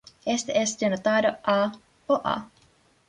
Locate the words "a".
1.43-1.73, 2.25-2.47